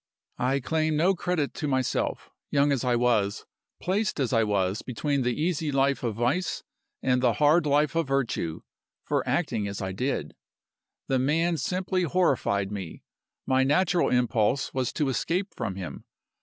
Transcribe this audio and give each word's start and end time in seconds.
"I 0.39 0.59
claim 0.61 0.97
no 0.97 1.13
credit 1.13 1.53
to 1.53 1.67
myself 1.67 2.31
young 2.49 2.71
as 2.71 2.83
I 2.83 2.95
was, 2.95 3.45
placed 3.79 4.19
as 4.19 4.33
I 4.33 4.43
was 4.43 4.81
between 4.81 5.21
the 5.21 5.39
easy 5.39 5.71
life 5.71 6.01
of 6.01 6.15
Vice 6.15 6.63
and 7.03 7.21
the 7.21 7.33
hard 7.33 7.67
life 7.67 7.93
of 7.93 8.07
Virtue 8.07 8.61
for 9.03 9.21
acting 9.29 9.67
as 9.67 9.79
I 9.79 9.91
did. 9.91 10.35
The 11.07 11.19
man 11.19 11.55
simply 11.55 12.01
horrified 12.01 12.71
me: 12.71 13.03
my 13.45 13.63
natural 13.63 14.09
impulse 14.09 14.73
was 14.73 14.91
to 14.93 15.07
escape 15.07 15.53
from 15.55 15.75
him. 15.75 16.03